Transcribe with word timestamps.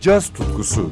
caz 0.00 0.28
tutkusu. 0.28 0.90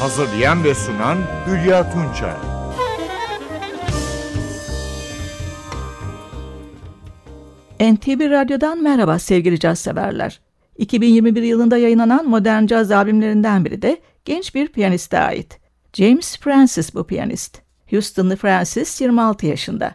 Hazırlayan 0.00 0.64
ve 0.64 0.74
sunan 0.74 1.18
Hülya 1.46 1.90
Tunçay. 1.92 2.34
NTV 7.80 8.30
Radyo'dan 8.30 8.82
merhaba 8.82 9.18
sevgili 9.18 9.58
caz 9.60 9.78
severler. 9.78 10.40
2021 10.78 11.42
yılında 11.42 11.76
yayınlanan 11.76 12.28
modern 12.28 12.66
caz 12.66 12.90
albümlerinden 12.90 13.64
biri 13.64 13.82
de 13.82 14.00
genç 14.24 14.54
bir 14.54 14.68
piyaniste 14.68 15.18
ait. 15.18 15.60
James 15.92 16.38
Francis 16.38 16.94
bu 16.94 17.06
piyanist. 17.06 17.62
Houston'lı 17.90 18.36
Francis 18.36 19.00
26 19.00 19.46
yaşında. 19.46 19.94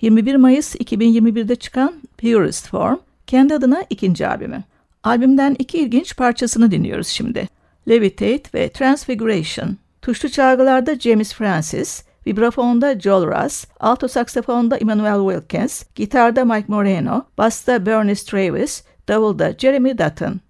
21 0.00 0.34
Mayıs 0.34 0.74
2021'de 0.74 1.56
çıkan 1.56 1.94
Purest 2.18 2.68
Form 2.68 2.98
kendi 3.30 3.54
adına 3.54 3.84
ikinci 3.90 4.26
albümü. 4.26 4.62
Albümden 5.04 5.56
iki 5.58 5.78
ilginç 5.78 6.16
parçasını 6.16 6.70
dinliyoruz 6.70 7.06
şimdi. 7.06 7.48
Levitate 7.88 8.42
ve 8.54 8.68
Transfiguration. 8.68 9.76
Tuşlu 10.02 10.28
çalgılarda 10.28 10.94
James 10.98 11.34
Francis, 11.34 12.04
vibrafonda 12.26 13.00
Joel 13.00 13.26
Russ, 13.26 13.64
alto 13.80 14.08
saksafonda 14.08 14.76
Emmanuel 14.76 15.34
Wilkins, 15.34 15.84
gitarda 15.94 16.44
Mike 16.44 16.64
Moreno, 16.68 17.24
basta 17.38 17.86
Bernice 17.86 18.24
Travis, 18.24 18.84
davulda 19.08 19.52
Jeremy 19.58 19.98
Dutton. 19.98 20.40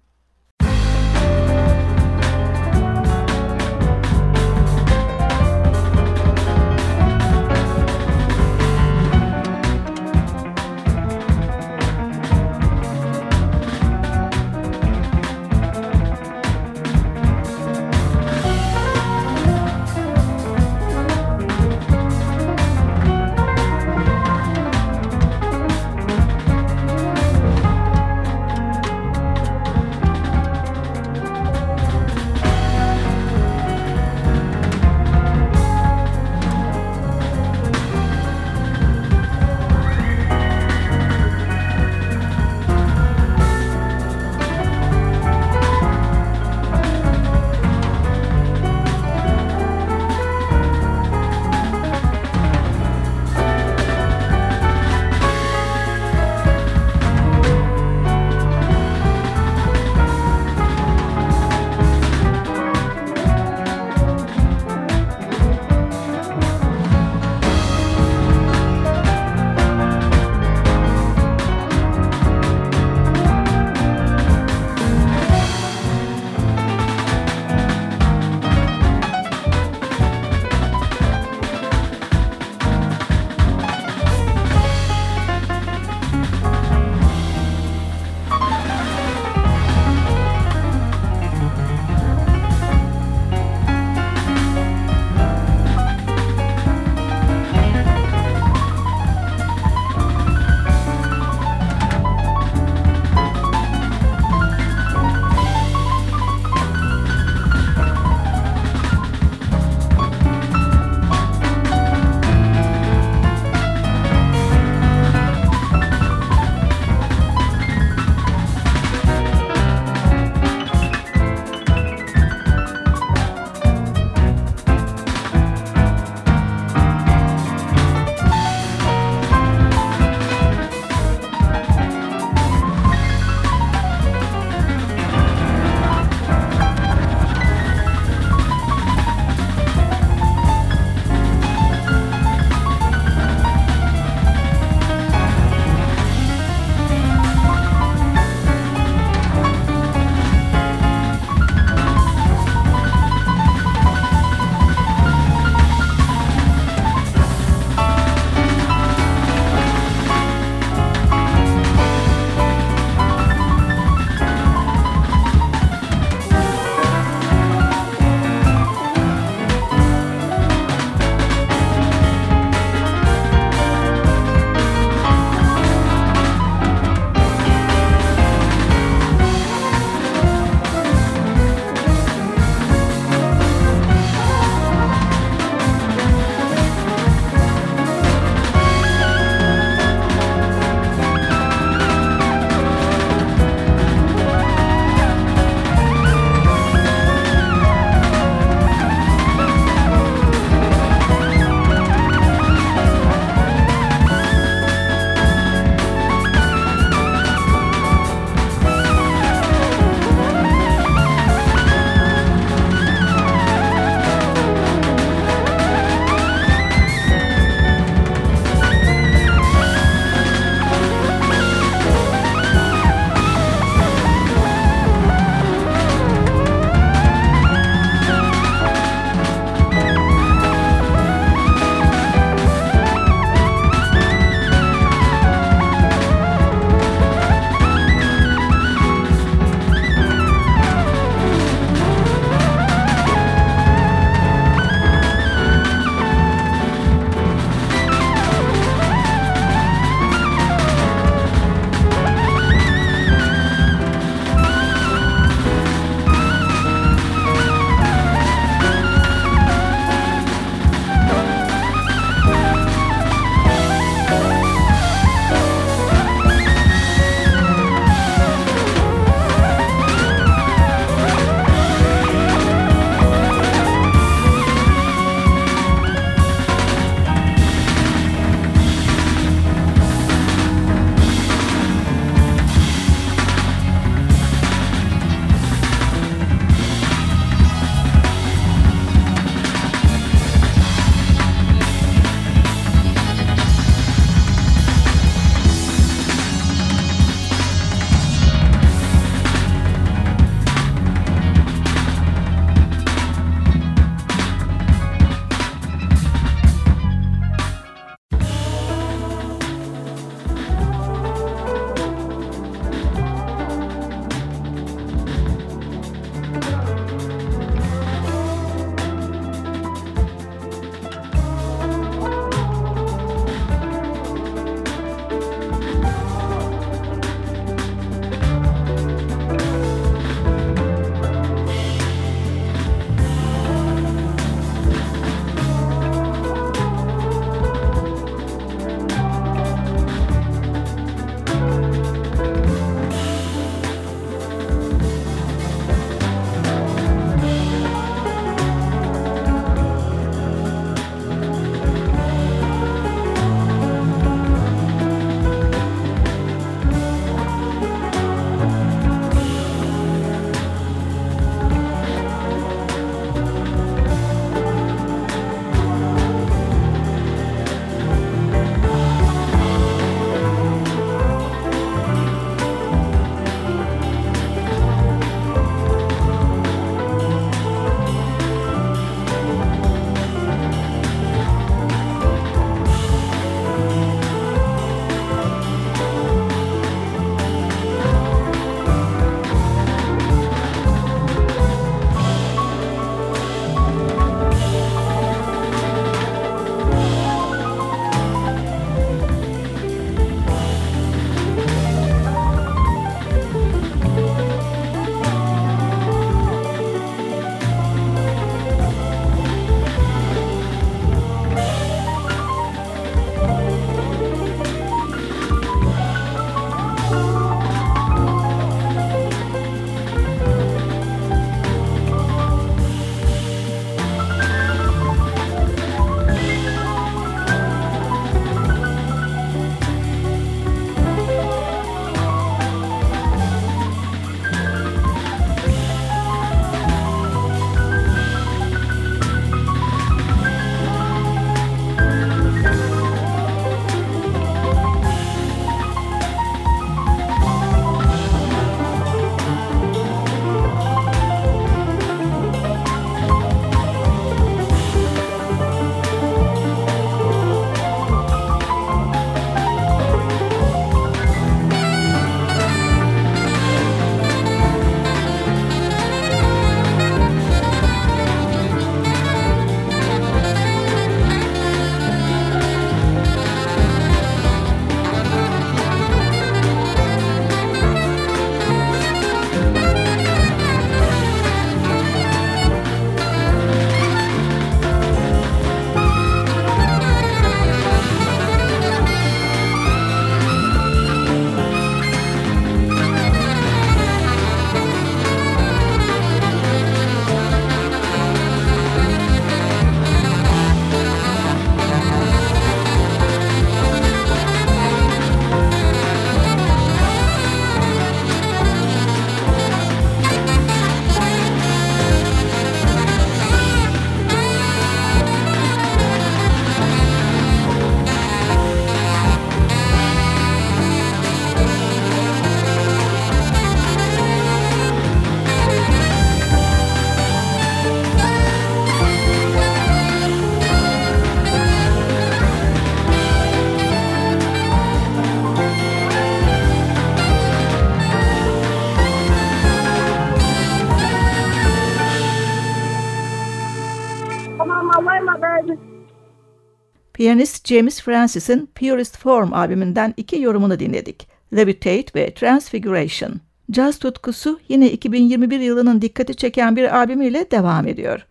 Piyanist 547.01 547.47
James 547.47 547.81
Francis'in 547.81 548.49
Purest 548.55 548.97
Form 548.97 549.33
albümünden 549.33 549.93
iki 549.97 550.21
yorumunu 550.21 550.59
dinledik. 550.59 551.07
Levitate 551.35 551.85
ve 551.95 552.13
Transfiguration. 552.13 553.13
Caz 553.51 553.79
tutkusu 553.79 554.39
yine 554.49 554.71
2021 554.71 555.39
yılının 555.39 555.81
dikkati 555.81 556.15
çeken 556.15 556.55
bir 556.55 556.77
albümüyle 556.77 557.31
devam 557.31 557.67
ediyor. 557.67 558.05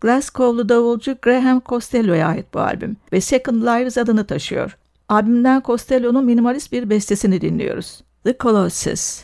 Glasgow'lu 0.00 0.68
davulcu 0.68 1.16
Graham 1.22 1.62
Costello'ya 1.66 2.28
ait 2.28 2.54
bu 2.54 2.60
albüm 2.60 2.96
ve 3.12 3.20
Second 3.20 3.62
Lives 3.62 3.98
adını 3.98 4.26
taşıyor. 4.26 4.76
Albümden 5.08 5.62
Costello'nun 5.64 6.24
minimalist 6.24 6.72
bir 6.72 6.90
bestesini 6.90 7.40
dinliyoruz. 7.40 8.00
The 8.24 8.36
Colossus. 8.40 9.22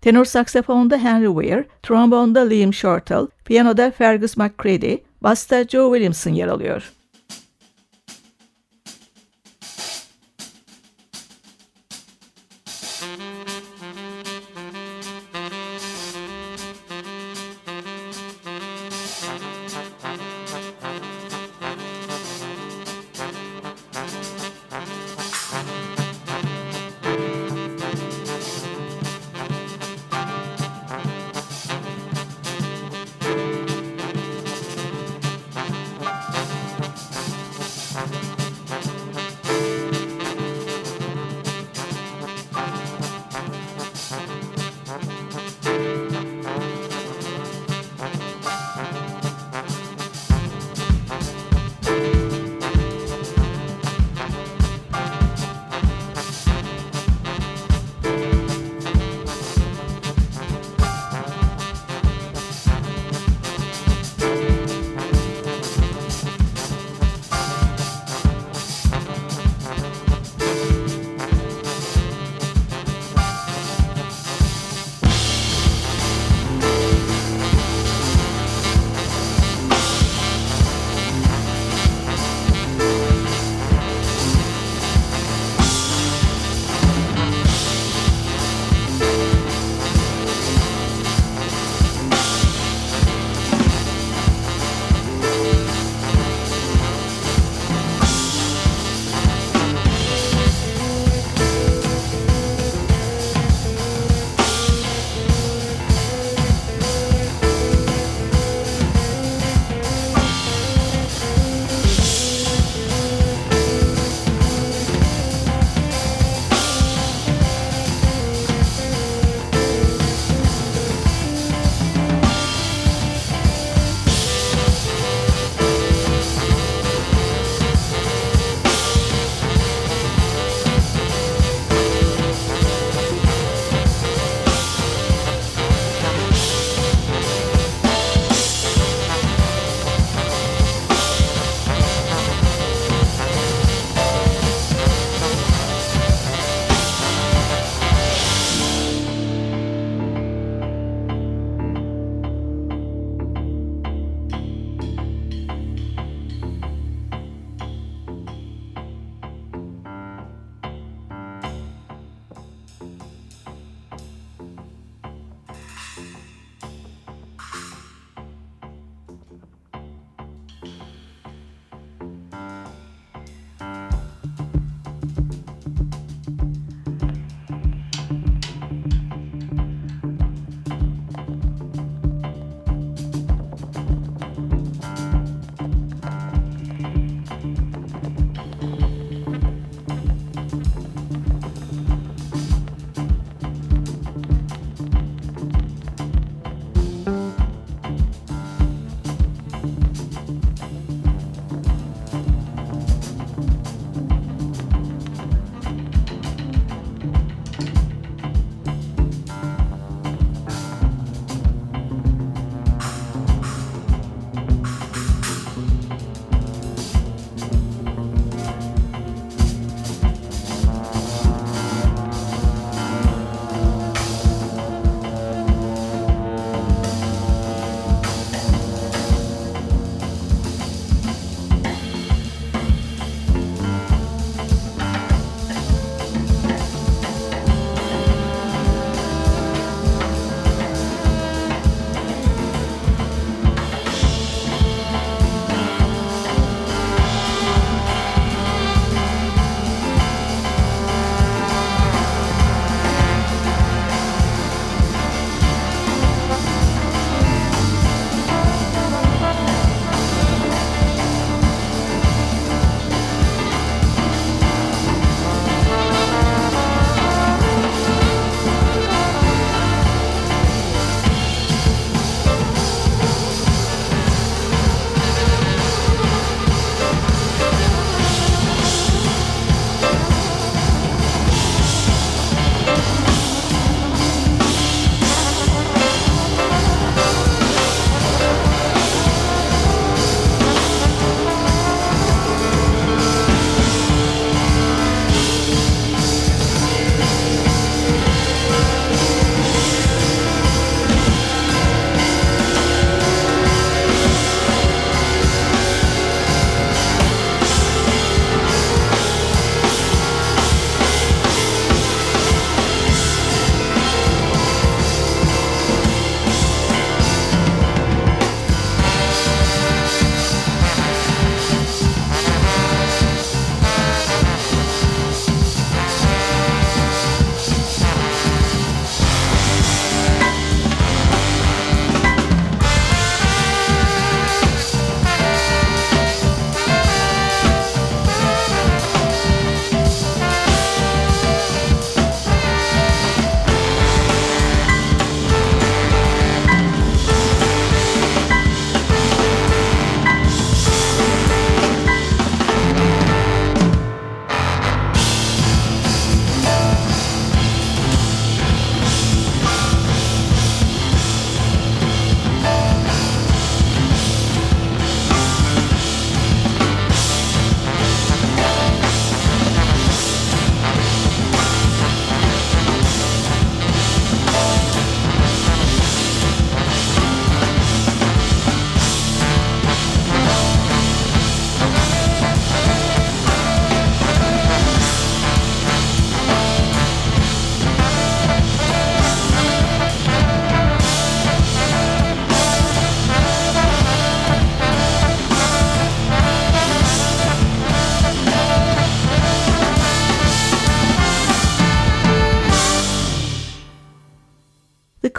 Tenor 0.00 0.24
saksafonda 0.24 0.96
Henry 0.96 1.42
Weir, 1.42 1.64
trombonda 1.82 2.40
Liam 2.40 2.74
Shortall, 2.74 3.26
piyanoda 3.44 3.90
Fergus 3.90 4.36
McCready, 4.36 4.96
basta 5.22 5.64
Joe 5.64 5.92
Williamson 5.92 6.32
yer 6.32 6.48
alıyor. 6.48 6.95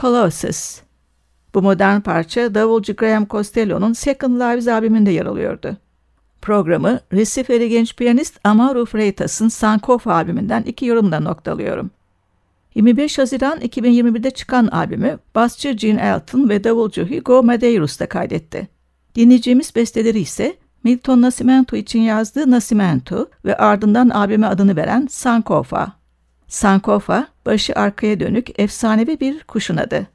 Colossus. 0.08 0.82
Bu 1.54 1.62
modern 1.62 2.02
parça 2.02 2.56
davulcu 2.56 2.96
Graham 2.96 3.28
Costello'nun 3.28 3.94
Second 3.94 4.36
Lives 4.36 4.68
albümünde 4.68 5.12
yer 5.12 5.26
alıyordu. 5.26 5.78
Programı 6.42 7.00
Resiferi 7.14 7.70
genç 7.70 7.96
piyanist 7.96 8.40
Amaru 8.44 8.86
Freitas'ın 8.86 9.48
Sankofa 9.48 10.14
albümünden 10.14 10.64
iki 10.64 10.86
yorumla 10.86 11.20
noktalıyorum. 11.20 11.92
25 12.76 13.18
Haziran 13.18 13.60
2021'de 13.60 14.32
çıkan 14.32 14.68
albümü 14.68 15.20
basçı 15.36 15.72
Gene 15.72 16.02
Elton 16.02 16.50
ve 16.50 16.64
davulcu 16.64 17.10
Hugo 17.10 17.44
Medeiros 17.44 18.00
da 18.00 18.10
kaydetti. 18.10 18.68
Dinleyeceğimiz 19.16 19.76
besteleri 19.76 20.20
ise 20.20 20.56
Milton 20.84 21.22
Nascimento 21.22 21.76
için 21.76 22.00
yazdığı 22.00 22.52
Nascimento 22.52 23.30
ve 23.46 23.58
ardından 23.58 24.10
albüme 24.10 24.48
adını 24.48 24.76
veren 24.76 25.08
Sankofa. 25.10 25.92
Sankofa, 26.48 27.28
başı 27.48 27.74
arkaya 27.76 28.20
dönük 28.20 28.60
efsanevi 28.60 29.20
bir 29.20 29.44
kuşun 29.44 29.78
adı. 29.78 30.08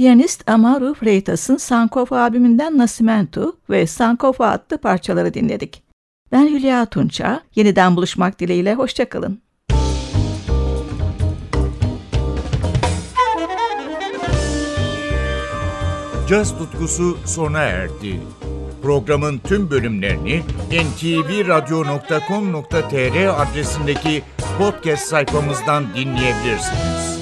Piyanist 0.00 0.50
Amaru 0.50 0.94
Freitas'ın 0.94 1.56
Sankofa 1.56 2.20
albümünden 2.20 2.78
Nascimento 2.78 3.52
ve 3.70 3.86
Sankofa 3.86 4.46
adlı 4.46 4.78
parçaları 4.78 5.34
dinledik. 5.34 5.82
Ben 6.32 6.46
Hülya 6.46 6.86
Tunça, 6.86 7.40
yeniden 7.54 7.96
buluşmak 7.96 8.40
dileğiyle 8.40 8.74
hoşçakalın. 8.74 9.42
Caz 16.28 16.58
tutkusu 16.58 17.18
sona 17.24 17.60
erdi. 17.60 18.20
Programın 18.82 19.38
tüm 19.38 19.70
bölümlerini 19.70 20.42
ntvradio.com.tr 20.70 23.42
adresindeki 23.42 24.22
podcast 24.58 25.08
sayfamızdan 25.08 25.84
dinleyebilirsiniz. 25.94 27.19